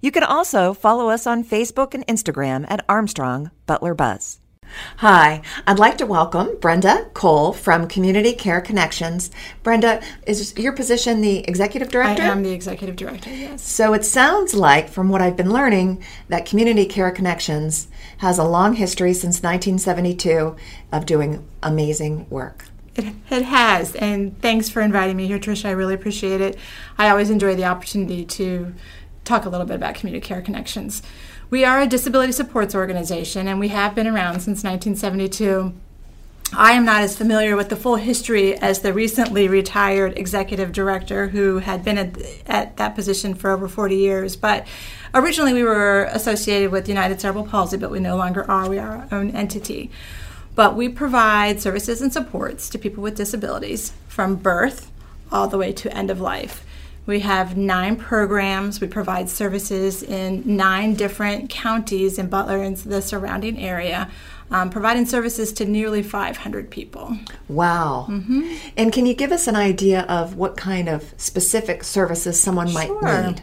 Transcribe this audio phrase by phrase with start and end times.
[0.00, 4.40] You can also follow us on Facebook and Instagram at Armstrong Butler Buzz.
[4.98, 9.30] Hi, I'd like to welcome Brenda Cole from Community Care Connections.
[9.62, 12.22] Brenda, is your position the executive director?
[12.22, 13.62] I am the executive director, yes.
[13.62, 18.44] So it sounds like, from what I've been learning, that Community Care Connections has a
[18.44, 20.56] long history since 1972
[20.92, 22.66] of doing amazing work.
[22.96, 25.66] It, it has, and thanks for inviting me here, Tricia.
[25.66, 26.56] I really appreciate it.
[26.96, 28.72] I always enjoy the opportunity to
[29.24, 31.02] talk a little bit about Community Care Connections.
[31.50, 35.74] We are a disability supports organization, and we have been around since 1972.
[36.56, 41.28] I am not as familiar with the full history as the recently retired executive director
[41.28, 44.36] who had been at, at, that position for over 40 years.
[44.36, 44.66] But
[45.14, 48.68] originally we were associated with United Cerebral Palsy, but we no longer are.
[48.68, 49.90] We are our own entity.
[50.54, 54.92] But we provide services and supports to people with disabilities from birth
[55.32, 56.64] all the way to end of life.
[57.06, 58.80] We have nine programs.
[58.80, 64.10] We provide services in nine different counties in Butler and the surrounding area,
[64.50, 67.16] um, providing services to nearly 500 people.
[67.48, 68.06] Wow.
[68.08, 68.54] Mm-hmm.
[68.76, 73.02] And can you give us an idea of what kind of specific services someone sure.
[73.02, 73.42] might need?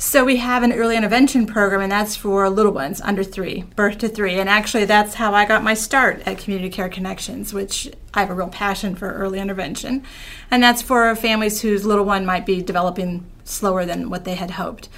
[0.00, 3.98] So we have an early intervention program, and that's for little ones under three, birth
[3.98, 4.40] to three.
[4.40, 8.30] And actually, that's how I got my start at Community Care Connections, which I have
[8.30, 10.02] a real passion for early intervention.
[10.50, 14.52] And that's for families whose little one might be developing slower than what they had
[14.52, 14.88] hoped.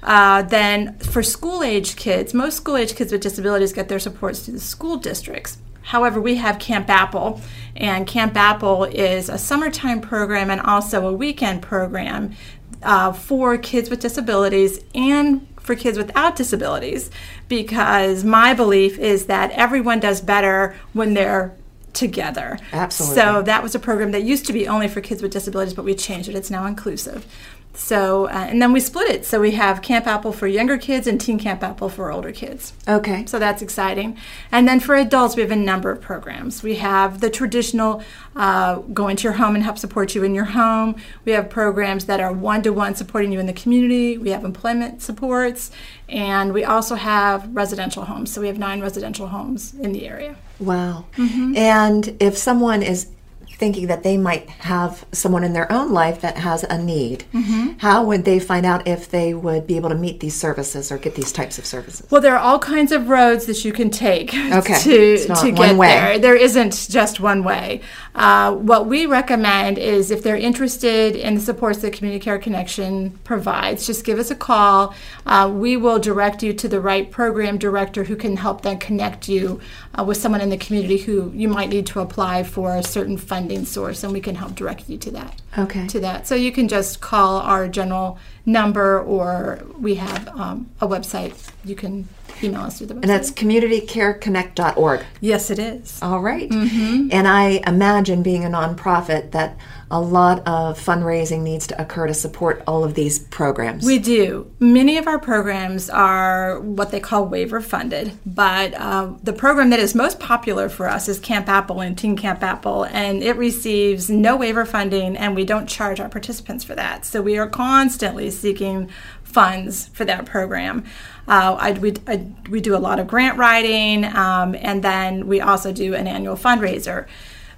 [0.00, 4.42] Uh, then for school age kids, most school age kids with disabilities get their supports
[4.42, 5.58] through the school districts.
[5.82, 7.40] However, we have Camp Apple,
[7.74, 12.36] and Camp Apple is a summertime program and also a weekend program
[12.82, 17.10] uh, for kids with disabilities and for kids without disabilities
[17.48, 21.54] because my belief is that everyone does better when they're
[21.92, 22.58] together.
[22.72, 23.16] Absolutely.
[23.16, 25.84] So that was a program that used to be only for kids with disabilities, but
[25.84, 26.34] we changed it.
[26.34, 27.26] It's now inclusive.
[27.72, 29.24] So, uh, and then we split it.
[29.24, 32.72] So we have Camp Apple for younger kids and Teen Camp Apple for older kids.
[32.88, 33.24] Okay.
[33.26, 34.16] So that's exciting.
[34.50, 36.62] And then for adults, we have a number of programs.
[36.62, 38.02] We have the traditional
[38.34, 40.96] uh, go into your home and help support you in your home.
[41.24, 44.18] We have programs that are one to one supporting you in the community.
[44.18, 45.70] We have employment supports.
[46.08, 48.32] And we also have residential homes.
[48.32, 50.36] So we have nine residential homes in the area.
[50.58, 51.06] Wow.
[51.16, 51.56] Mm-hmm.
[51.56, 53.10] And if someone is
[53.60, 57.72] thinking that they might have someone in their own life that has a need, mm-hmm.
[57.76, 60.96] how would they find out if they would be able to meet these services or
[60.96, 62.10] get these types of services?
[62.10, 64.78] Well, there are all kinds of roads that you can take okay.
[64.80, 65.88] to, to get way.
[65.88, 66.18] there.
[66.18, 67.82] There isn't just one way.
[68.14, 73.10] Uh, what we recommend is if they're interested in the supports that Community Care Connection
[73.24, 74.94] provides, just give us a call.
[75.26, 79.28] Uh, we will direct you to the right program director who can help then connect
[79.28, 79.60] you
[79.98, 83.18] uh, with someone in the community who you might need to apply for a certain
[83.18, 85.40] funding funding source, and we can help direct you to that.
[85.58, 85.86] Okay.
[85.88, 90.86] To that, so you can just call our general number, or we have um, a
[90.86, 91.50] website.
[91.64, 92.08] You can
[92.42, 93.02] email us through the website.
[93.02, 95.04] And that's communitycareconnect.org.
[95.20, 96.00] Yes, it is.
[96.02, 96.48] All right.
[96.48, 97.08] mm-hmm.
[97.12, 99.58] And I imagine being a nonprofit that
[99.90, 103.84] a lot of fundraising needs to occur to support all of these programs.
[103.84, 104.50] We do.
[104.60, 109.80] Many of our programs are what they call waiver funded, but uh, the program that
[109.80, 114.08] is most popular for us is Camp Apple and Teen Camp Apple, and it receives
[114.08, 117.04] no waiver funding, and we don't charge our participants for that.
[117.04, 118.90] So we are constantly seeking
[119.22, 120.84] funds for that program.
[121.28, 125.40] Uh, I, we, I, we do a lot of grant writing, um, and then we
[125.40, 127.06] also do an annual fundraiser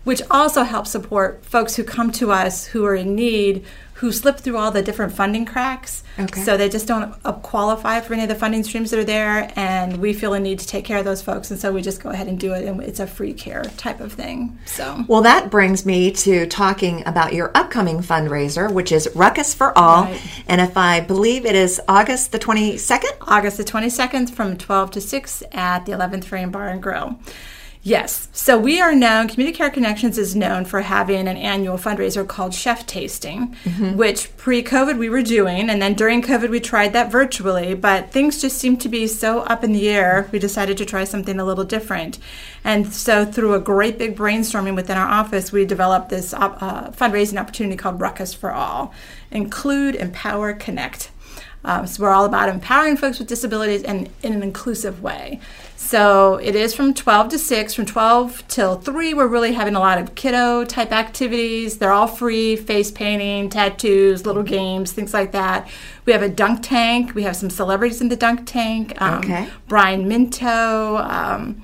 [0.04, 3.64] which also helps support folks who come to us who are in need
[4.02, 6.02] who slip through all the different funding cracks.
[6.18, 6.40] Okay.
[6.42, 9.98] So they just don't qualify for any of the funding streams that are there, and
[9.98, 12.10] we feel a need to take care of those folks, and so we just go
[12.10, 14.58] ahead and do it, and it's a free care type of thing.
[14.66, 15.04] So.
[15.06, 20.06] Well, that brings me to talking about your upcoming fundraiser, which is Ruckus for All,
[20.06, 20.20] right.
[20.48, 23.12] and if I believe it is August the twenty second.
[23.20, 27.20] August the twenty second, from twelve to six at the Eleventh Frame Bar and Grill.
[27.84, 28.28] Yes.
[28.32, 32.54] So we are known, Community Care Connections is known for having an annual fundraiser called
[32.54, 33.96] Chef Tasting, mm-hmm.
[33.96, 35.68] which pre COVID we were doing.
[35.68, 39.40] And then during COVID, we tried that virtually, but things just seemed to be so
[39.40, 40.28] up in the air.
[40.30, 42.20] We decided to try something a little different.
[42.62, 47.40] And so through a great big brainstorming within our office, we developed this uh, fundraising
[47.40, 48.94] opportunity called Ruckus for All
[49.32, 51.10] Include, Empower, Connect.
[51.64, 55.38] Um, so we're all about empowering folks with disabilities and in an inclusive way.
[55.76, 57.74] So it is from 12 to 6.
[57.74, 61.78] From 12 till 3, we're really having a lot of kiddo type activities.
[61.78, 65.68] They're all free face painting, tattoos, little games, things like that.
[66.04, 67.14] We have a dunk tank.
[67.14, 69.00] We have some celebrities in the dunk tank.
[69.00, 69.48] Um, Okay.
[69.68, 70.96] Brian Minto.
[70.96, 71.62] Um,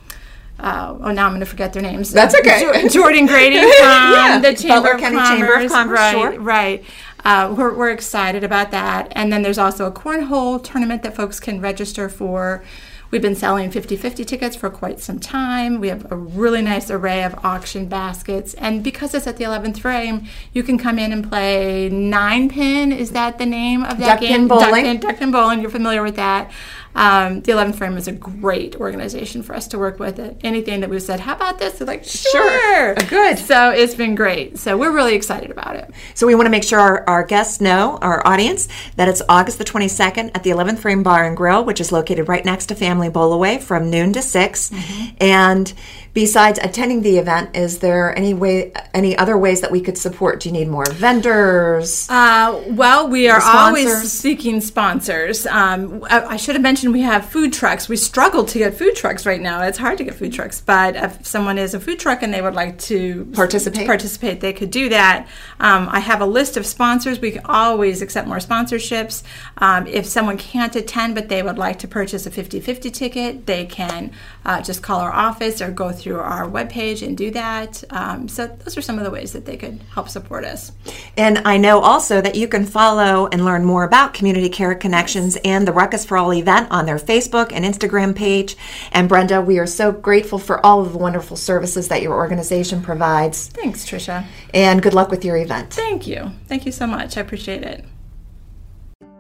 [0.61, 2.11] uh, oh, now I'm going to forget their names.
[2.13, 2.89] That's Uh, okay.
[2.89, 5.29] Jordan Grady from Yeah, the Chamber Butler of County Commerce.
[5.39, 6.41] Chamber of Commerce, Right, sure.
[6.41, 6.85] right.
[7.29, 9.13] Uh, we're, we're excited about that.
[9.15, 12.65] And then there's also a cornhole tournament that folks can register for.
[13.11, 15.79] We've been selling 50 50 tickets for quite some time.
[15.79, 18.55] We have a really nice array of auction baskets.
[18.55, 22.93] And because it's at the 11th frame, you can come in and play nine pin.
[22.93, 24.31] Is that the name of that Duck game?
[24.31, 24.85] pin Duck bowling.
[24.85, 25.61] pin, duck pin bowling.
[25.61, 26.51] You're familiar with that.
[26.95, 30.19] Um, the 11th frame is a great organization for us to work with.
[30.43, 31.79] Anything that we've said, how about this?
[31.79, 32.95] They're like, sure.
[32.95, 33.39] Good.
[33.39, 34.59] So it's been great.
[34.59, 35.91] So we're really excited about it.
[36.15, 39.59] So we want to make sure our, our guests know, our audience, that it's August
[39.59, 42.75] the 22nd at the 11th Frame Bar and Grill, which is located right next to
[42.75, 44.73] Family Bowl Away from noon to 6.
[45.21, 45.73] And
[46.15, 50.41] besides attending the event, is there any way, any other ways that we could support?
[50.41, 52.09] Do you need more vendors?
[52.11, 55.47] Uh, well, we are always seeking sponsors.
[55.47, 57.89] Um, I, I should have mentioned we have food trucks.
[57.89, 59.63] We struggle to get food trucks right now.
[59.63, 62.41] It's hard to get food trucks, but if someone is a food truck and they
[62.43, 63.87] would like to Participate?
[63.87, 65.27] participate, they could do that.
[65.61, 67.21] Um, I have a list of sponsors.
[67.21, 69.23] We can always accept more sponsorships.
[69.59, 73.65] Um, if someone can't attend but they would like to purchase a 50-50 ticket, they
[73.67, 74.13] can
[74.45, 77.83] uh, just call our office or go through our webpage and do that.
[77.91, 80.73] Um, so those are some of the ways that they could help support us.
[81.17, 85.37] And I know also that you can follow and learn more about Community Care Connections
[85.45, 88.57] and the Ruckus for All event on their Facebook and Instagram page.
[88.93, 92.83] And Brenda, we are so grateful for all of the wonderful services that your organization
[92.83, 93.49] provides.
[93.49, 94.25] Thanks, Trisha.
[94.55, 95.73] And good luck with your event.
[95.73, 96.31] Thank you.
[96.47, 97.17] Thank you so much.
[97.17, 97.85] I appreciate it.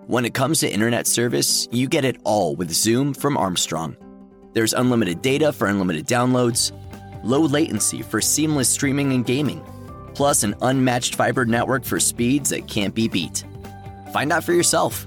[0.06, 3.94] When it comes to internet service, you get it all with Zoom from Armstrong.
[4.54, 6.72] There's unlimited data for unlimited downloads,
[7.22, 9.62] low latency for seamless streaming and gaming,
[10.14, 13.44] plus an unmatched fiber network for speeds that can't be beat.
[14.12, 15.06] Find out for yourself.